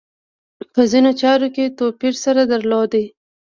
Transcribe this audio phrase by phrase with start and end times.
[0.73, 2.91] په ځینو چارو کې توپیر سره درلود.